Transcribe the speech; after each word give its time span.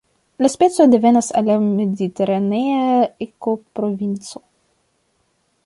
La 0.43 0.49
specio 0.51 0.85
devenas 0.93 1.27
el 1.41 1.49
la 1.51 1.57
mediteranea 1.65 2.97
ekoprovinco. 3.27 4.45